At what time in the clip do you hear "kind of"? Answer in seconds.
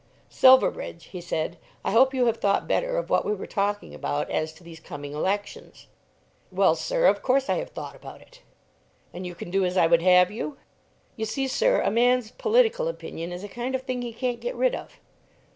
13.47-13.83